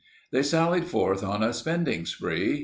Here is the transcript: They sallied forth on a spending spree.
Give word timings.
They 0.31 0.41
sallied 0.41 0.85
forth 0.85 1.21
on 1.23 1.43
a 1.43 1.53
spending 1.53 2.07
spree. 2.07 2.59